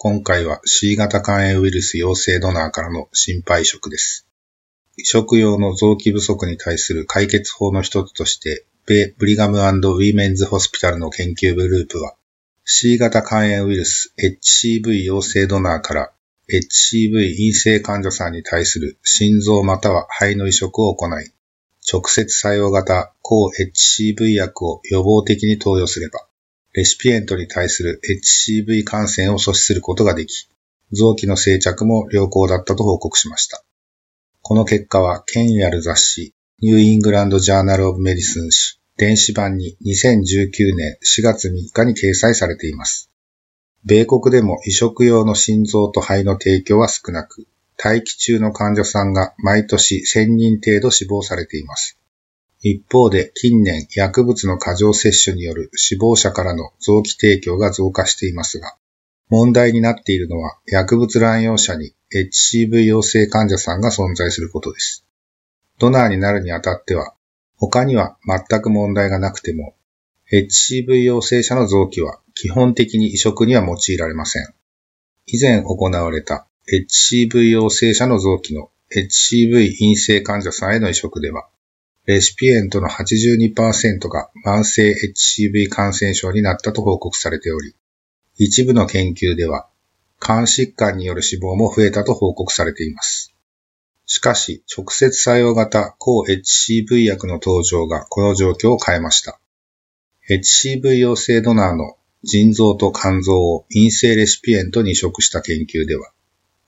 [0.00, 4.28] 今回は C 型肝炎ウイルス陽性ドナーからの心配移植です。
[4.96, 12.14] 移植用の臓器不足に対する解決法の一つとして、米ブリガムウィメンズホスピタルの研究グループは、
[12.64, 16.12] C 型肝炎ウイルス HCV 陽性ドナーから
[16.48, 21.32] HCV 陰性患者さんに対する心臓または肺の移植を行い、
[21.92, 26.27] 直接作用型抗 HCV 薬を予防的に投与すれば、
[26.74, 30.48] レシピエントに対する HCV 感染を阻止することができ、
[30.92, 33.64] 臓器の生着も良好だったと報告しました。
[34.42, 43.12] この結果は権威ある雑誌、ニューイングランド・ジャーナル・オブ・メディスン誌電子版に2019年4月3日に掲載されています。
[43.84, 47.46] 米国でも移植用の心臓と肺の提供は少なく、
[47.82, 51.96] 待機中の患者さんが毎年1000人程度死亡されています。
[52.60, 58.76] 一方で近年薬物の過剰摂取による死亡者からの臓器提供が増加していますが、
[59.28, 65.04] 問題になっているのは薬物乱用者に HCV 陽性患者さんが存在することです。
[65.78, 67.14] ドナーになるにあたっては、
[67.56, 69.74] 他には全く問題がなくても、
[70.32, 74.54] HCV 陽性者の臓器は基本的に移植には用いられません。
[75.26, 81.48] 以前行われた HCV 陽性者の臓器の HCV 陰性患者さんへの移植では、
[82.08, 87.74] レシピエントの82%が慢性 HCV 感染症になったと報告されており、
[88.38, 89.68] 一部の研究では、
[90.18, 93.34] 肝疾患による死亡も増えたと報告されています。
[94.06, 99.38] しかし、直接作用型抗 HCV 薬の登場がこの状況を変えました。
[100.30, 106.10] HCV 陽性ドナーの腎臓と肝臓を陰性レシピエントに移植した研究では、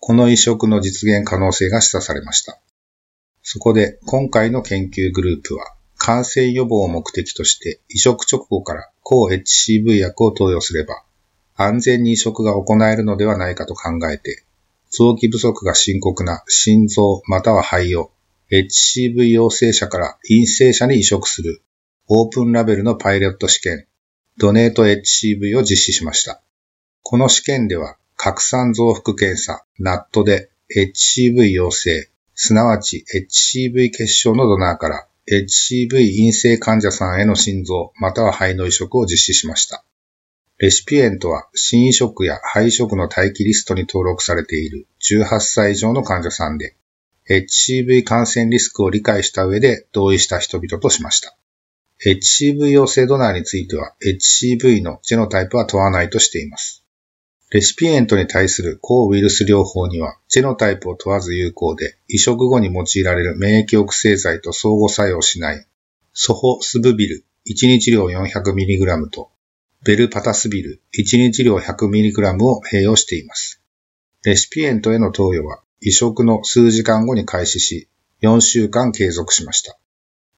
[0.00, 2.60] この移植の実現可能性が示唆されました。
[3.42, 11.02] そこで今回の研究グループは感染予防を目的として移植直後から抗 HCV 薬を投与すれば
[11.56, 14.44] 安全に移植が行えるのではないかと考えて
[14.90, 18.10] 臓器不足が深刻な心臓または肺を
[18.50, 21.62] HCV 陽性者から陰性者に移植する
[22.08, 23.86] オープンラベルのパイロット試験
[24.40, 26.40] ドネート HCV を実施しました。
[27.02, 32.09] この試験では拡散増幅検査 NAT で HCV 陽性
[32.42, 39.84] すなわち HCV 結晶のドナーから HCV 陰性患者さんへの心臓または肺の移植を実施しました。
[40.56, 46.76] レシピエントは心移植や肺移植の待機リストに登録されている18歳以上の患者さんで
[47.28, 51.36] HCV 感染リスクを理解した上で同意した人々としました。
[52.06, 56.79] HCV 陽性ドナーについては HCV のジェノタイプは問わないとしています。
[57.50, 65.66] レシピエントに対する抗ウイルス療法には、ジェノタイプを問わず有効で、移植後に用いられる免疫抑制剤と相互作用しない、
[66.12, 69.32] ソホスブビル1日量 400mg と、
[69.84, 73.60] ベルパタスビル1日量 100mg を併用しています。
[74.22, 77.88] レシピエントへの投与は、移植の数時間後に開始し、
[78.22, 79.76] 4週間継続しました。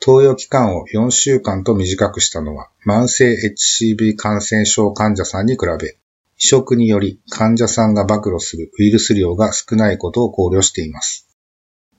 [0.00, 5.98] 投与期間を4週間と短くしたのは、慢性 HCV 感染症患者さんに比べ、
[6.38, 11.26] 移植により患者さんが暴露するウイルス量が少ないことを考慮しています。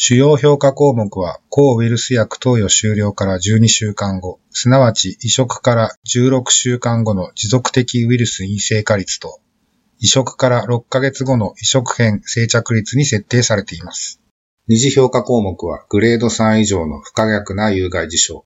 [0.00, 9.40] 主要評価項目は、抗ウイルス薬投与終了から12週間後、すなわち移植から16週間後の持続的ウイルス陰性化率と、
[9.98, 14.20] 移植から6ヶ月後の移植編生着率に設定されています。
[14.68, 18.44] 二次評価項目は、グレード3以上の不可逆な有害事象、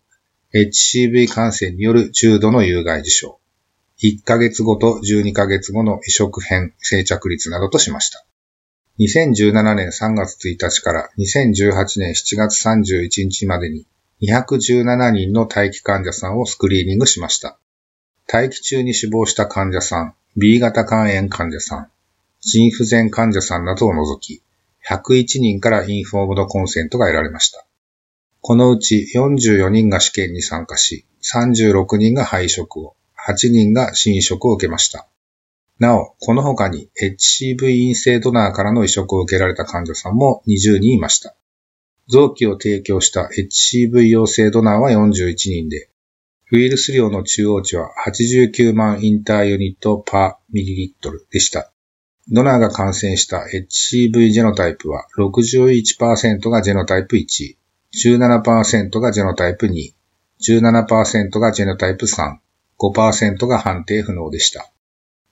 [0.55, 3.41] HCV 感染による重度の有害事象、
[4.03, 8.25] 1ヶ月後と12ヶ月後の移植編生着率などとしました。
[8.99, 13.87] 2017年3月1日から2018年7月31日までに
[14.23, 17.59] 217人の待機患者さんをスクリーニングしました。
[18.33, 21.91] 待機中に死亡した患者さん、B 型肝炎患者さん、
[22.41, 24.43] 腎不全患者さんなどを除き、
[24.89, 27.65] 101人からインフォームドコンセントが得られました。
[28.41, 32.97] このうち44人が試験に参加し、36人が肺移植を、
[33.29, 35.09] 8人が新移植を受けました。
[35.79, 41.35] なお、この他に HCV 陰性ドナーからの移植を受けられた患者さんも20人いました。
[42.09, 45.89] 臓器を提供した HCV 陽性ドナーは41人で、
[46.53, 51.73] ウイルス量の中央値は89万インターユニットパーミリリットルでした。
[52.29, 57.57] ドナーが感染した HCV ジェノタイプは61%がジェノタイプ1、
[58.05, 59.95] 17%がジェノタイプ2、
[60.41, 62.37] 17%がジェノタイプ3、
[62.79, 64.71] 5%が判定不能でした。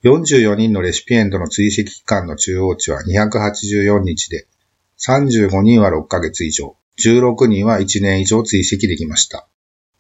[0.05, 4.47] 44人のレシピエントの追跡期間の中央値は284日で、
[4.99, 9.47] 35人は6ヶ月以上、16人は1年以上追跡できました。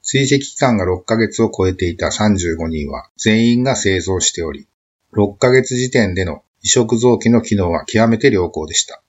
[0.02, 4.66] 追跡期間が6ヶ月を超えていた35人は全員が製造しており、
[5.12, 9.02] 6ヶ月時点での移植臓器の機能は極めて良好でした。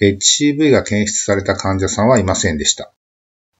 [0.00, 2.92] HCV が検出された患者さんはいませんでした。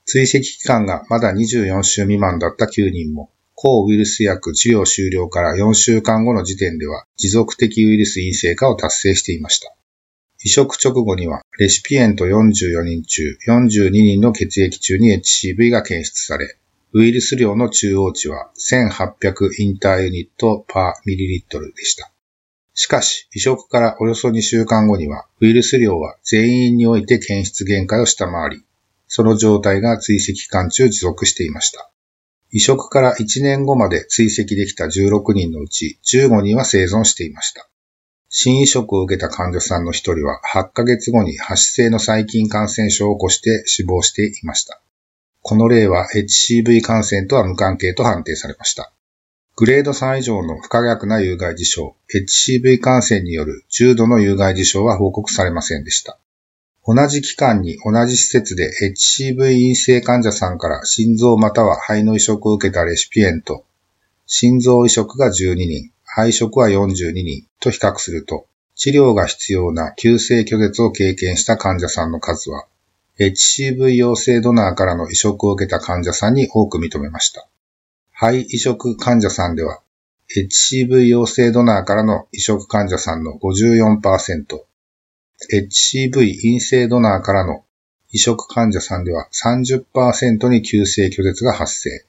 [0.05, 3.31] 追跡期間がまだ24週未満だった9人も、
[3.61, 9.75] 抗ウイルス薬治療終了から4週間後の時点では持続的ウイルス陰性化を達成していました。
[10.41, 16.57] 移植直後にはレシピエント44人中42人の血液中に HCV が検出され、
[16.93, 22.09] ウイルス量の中央値は1800インターユニットパーミリリットルでした。
[22.75, 28.63] しかし、移植からおよそ2週間後には、ウイルス量は全員において検出限界を下回り、
[29.09, 31.91] その状態が追跡期間中持続していました。
[32.51, 37.69] 移植から1年後まで追跡できた16人のうち15人は生存していました。
[38.29, 44.81] 新移植を受けた患者さんの1人は8ヶ月後に発生の細菌感染症を起こして死亡していました。
[45.41, 48.93] この例は HCV 感染とは無関係と判定されました。
[49.55, 56.17] グレード3以上の不可逆な有害事象、HCV 感染による重度の有害事象は報告されませんでした。
[56.91, 63.63] 同じ期間に同じ施設で HCV 陰性患者さんから心臓または肺の移植を受けたレシピエント、
[64.25, 67.45] 心臓移植が12人、肺移植は42人。
[67.59, 72.65] と比較すると、治療が必要な急性拒絶を経験した患者さんの数は、
[73.19, 77.47] HCV 陽性ドナーからの移植を受けた患者さんに多く認めました。
[78.13, 79.81] 肺移植患者さんでは、
[80.35, 84.63] HCV 陽性ドナーからの移植患者さんの54%、
[85.51, 87.63] HCV 陰性ドナーからの
[88.11, 92.05] 移植患者さんでは30%に急性拒絶が発生。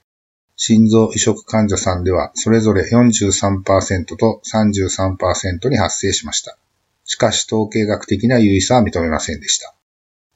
[0.55, 6.57] 心臓移植患者さんではそれぞれ43%と33%に発生しました。
[7.05, 9.73] しかし統計学的な有意差は認めませんでした。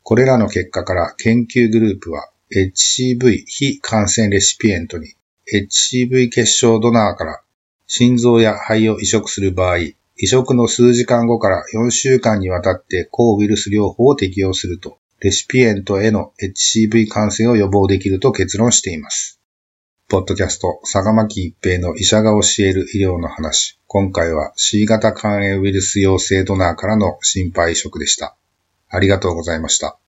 [0.03, 5.13] これらの結果から研究グループは HCV 非感染レシピエントに
[5.53, 7.42] HCV 結晶ドナーから
[7.88, 9.77] 心臓や肺を移植する場合、
[10.18, 19.42] 移植の数時間後から4週間にわたって抗ウイルス療法を適用すると、レシピエントへの HCV 感染を予防できると結論しています。
[20.08, 23.78] ポッドキャスト、坂巻一平の医者が教える医療の話。
[23.88, 28.38] 今回は C 型肝炎ウイルス陽性ドナーからの心肺移植でした。
[28.88, 30.00] ありがとうございました。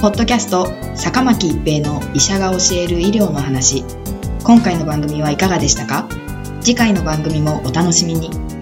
[0.00, 3.84] ポッドキャスト坂巻一平の医者が教える医療の話
[4.42, 6.08] 今回の番組はいかがでしたか？
[6.64, 8.61] 次回の番組もお楽しみに。